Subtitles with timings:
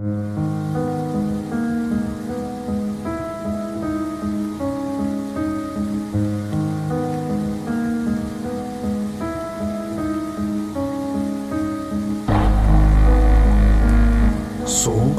[0.00, 0.12] Soğuk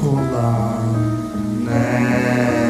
[0.04, 0.82] olan
[1.66, 2.61] ne?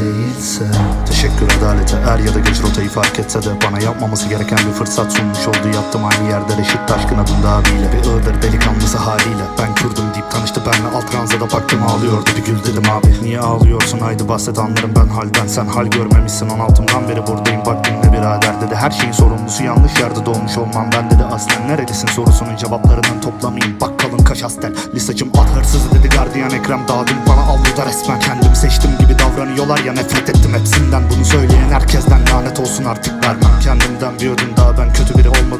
[0.00, 0.64] Değilse.
[1.08, 5.12] Teşekkür adalete er ya da geç rotayı fark etse de Bana yapmaması gereken bir fırsat
[5.12, 5.68] sunmuş oldu.
[5.74, 7.92] Yattım aynı yerde Reşit Taşkın adında abiyle.
[7.92, 9.44] Bir Iğdır delikanlısı haliyle.
[9.58, 12.30] Ben Kürdüm deyip tanıştı benle Alt ranzada baktım ağlıyordu.
[12.36, 13.98] Bir gül dedim abi Niye ağlıyorsun?
[13.98, 15.46] Haydi bahset anlarım ben halden.
[15.46, 16.48] Sen hal görmemişsin.
[16.48, 17.66] 16'mdan beri buradayım
[19.54, 24.42] sorumlusu yanlış yerde doğmuş olmam Ben dedi aslen nerelisin sorusunun cevaplarının toplamayayım Bak kalın kaş
[24.42, 26.80] astel Listacım at hırsızı dedi gardiyan Ekrem.
[26.88, 31.02] Dağdın bana avluda resmen Kendimi seçtim gibi davranıyorlar ya nefret ettim hepsinden.
[31.10, 33.60] Bunu söyleyen herkesten lanet olsun artık vermem.
[33.62, 35.53] Kendimden bir ödün daha ben kötü biri olmadım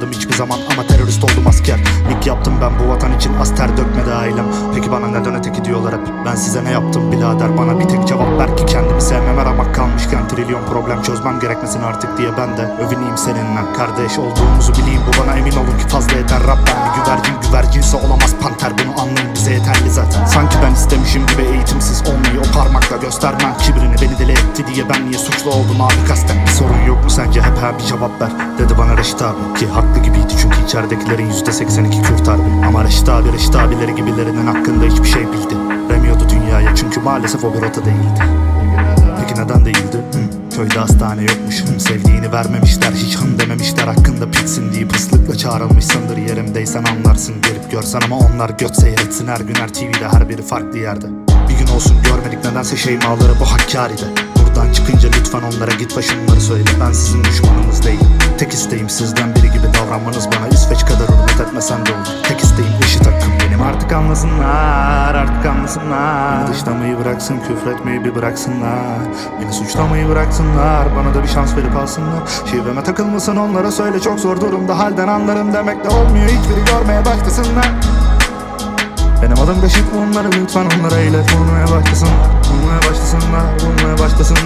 [2.45, 2.87] yaptım ben?
[2.87, 4.45] Bu vatan için az ter dökmedi ailem.
[4.75, 6.09] Peki bana neden öteki diyorlar hep?
[6.27, 7.59] Ben size ne yaptım birader?
[7.59, 12.19] Bana bir tek cevap ver ki Kendimi sevmeme ramak kalmışken trilyon problem çözmem gerekmesin artık
[12.19, 13.72] diye ben de Övüneyim seninle.
[13.77, 16.41] Kardeş olduğumuzu bileyim Bu bana emin olun ki fazla yeter.
[16.41, 18.72] Rap ben bir güvercin Güvercinse olamaz panter.
[18.78, 20.25] Bunu anlayın bize yeterli zaten.
[20.25, 23.56] Sanki ben istemişim gibi eğitimsiz olmayı o parmakla göstermem.
[23.59, 26.37] Kibrini beni deli etti diye ben niye suçlu oldum abi kasten?
[26.47, 27.42] Bir sorun yok mu sence?
[27.42, 28.31] Hep ha bir cevap ver.
[28.59, 29.94] Dedi bana Reşit abi ki haklı
[30.65, 35.55] içeridekilerin yüzde 82 Kürt harbi Ama Reşit abi Reşit abileri gibilerinin hakkında hiçbir şey bildi.
[35.89, 38.23] Demiyordu dünyaya çünkü maalesef o bir rota değildi.
[39.21, 39.97] Peki neden değildi?
[40.12, 41.65] Hı, köyde hastane yokmuş.
[41.65, 43.84] Hı, Sevdiğini vermemişler hiç hım dememişler.
[43.87, 47.34] Hakkında pitsin deyip ıslıkla çağrılmışsındır Yerimdeysen anlarsın.
[47.43, 49.27] Gelip görsen ama onlar göt seyretsin.
[49.28, 51.06] Her gün her TV'de her biri farklı yerde.
[51.49, 54.34] Bir gün olsun görmedik nedense şeymaları bu Hakkari'de
[54.75, 56.64] çıkınca lütfen onlara git başımları söyle.
[56.80, 58.19] Ben sizin düşmanınız değilim.
[58.39, 62.06] Tek isteğim sizden biri gibi davranmanız bana İsveç kadar hürmet etmesen de olur.
[62.28, 63.62] Tek isteğim eşit hakkım benim.
[63.62, 66.41] Artık anlasınlar artık anlasınlar.
[66.41, 68.99] Beni dışlamayı bıraksın küfretmeyi bir bıraksınlar.
[69.41, 72.22] Beni suçlamayı bıraksınlar Bana da bir şans verip alsınlar.
[72.50, 74.00] Şiveme takılmasın onlara söyle.
[74.00, 76.28] Çok zor durumda Halden anlarım demek de olmuyor.
[76.28, 77.70] Hiçbiri görmeye başlasınlar.
[79.22, 79.84] Benim adım Beşik.
[79.99, 81.26] Onları lütfen onlara ilet.
[81.38, 83.34] Bulmaya başlasınlar, bulmaya başlasınlar,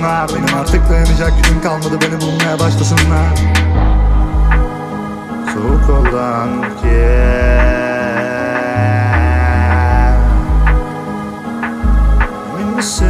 [0.03, 3.38] başlasınlar Benim artık dayanacak gücüm kalmadı beni bulmaya başlasınlar
[5.54, 6.48] Soğuk olan
[12.54, 13.09] Emin misin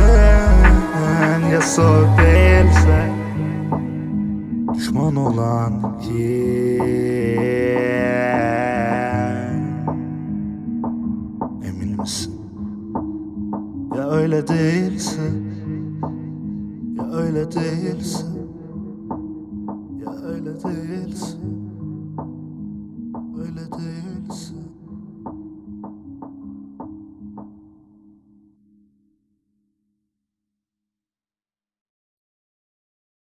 [1.53, 3.13] ya soğuk değilse
[4.75, 6.19] Düşman olan kim?
[11.65, 12.35] Emin misin?
[13.97, 15.48] Ya öyle değilse
[17.29, 18.19] öyle değilse